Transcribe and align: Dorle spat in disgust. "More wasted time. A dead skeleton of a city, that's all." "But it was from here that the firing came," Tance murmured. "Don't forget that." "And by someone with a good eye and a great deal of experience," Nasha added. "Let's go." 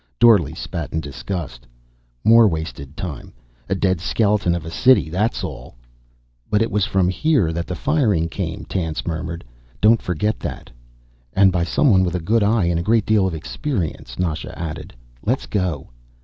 Dorle 0.19 0.55
spat 0.55 0.91
in 0.91 0.99
disgust. 0.99 1.67
"More 2.23 2.47
wasted 2.47 2.97
time. 2.97 3.33
A 3.69 3.75
dead 3.75 4.01
skeleton 4.01 4.55
of 4.55 4.65
a 4.65 4.71
city, 4.71 5.11
that's 5.11 5.43
all." 5.43 5.75
"But 6.49 6.63
it 6.63 6.71
was 6.71 6.85
from 6.87 7.07
here 7.07 7.53
that 7.53 7.67
the 7.67 7.75
firing 7.75 8.27
came," 8.27 8.65
Tance 8.65 9.05
murmured. 9.05 9.43
"Don't 9.79 10.01
forget 10.01 10.39
that." 10.39 10.71
"And 11.33 11.51
by 11.51 11.65
someone 11.65 12.03
with 12.03 12.15
a 12.15 12.19
good 12.19 12.41
eye 12.41 12.65
and 12.65 12.79
a 12.79 12.81
great 12.81 13.05
deal 13.05 13.27
of 13.27 13.35
experience," 13.35 14.17
Nasha 14.17 14.57
added. 14.57 14.95
"Let's 15.23 15.45
go." 15.45 15.91